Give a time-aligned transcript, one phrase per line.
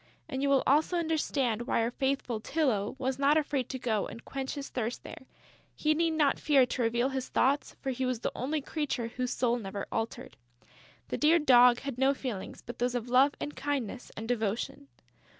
[0.27, 4.25] And you will also understand why our faithful Tylô was not afraid to go and
[4.25, 5.27] quench his thirst there:
[5.75, 9.29] he need not fear to reveal his thoughts, for he was the only creature whose
[9.31, 10.37] soul never altered.
[11.09, 14.87] The dear Dog had no feelings but those of love and kindness and devotion.